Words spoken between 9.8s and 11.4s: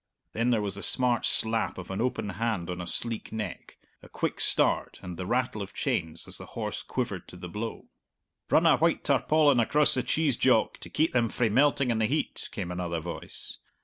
the cheese, Jock, to keep them